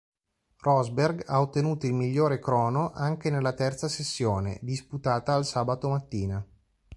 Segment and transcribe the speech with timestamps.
[0.61, 6.43] Rosberg ha ottenuto il migliore crono anche nella terza sessione, disputata al sabato mattina.